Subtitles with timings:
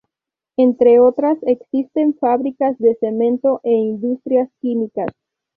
[0.57, 5.09] Entre otras existen fábricas de cemento e industrias químicas.